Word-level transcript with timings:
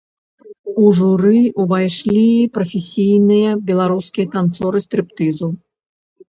У 0.83 0.93
журы 0.99 1.41
ўвайшлі 1.63 2.23
прафесійныя 2.55 3.49
беларускія 3.69 4.25
танцоры 4.37 4.77
стрыптызу. 4.87 5.47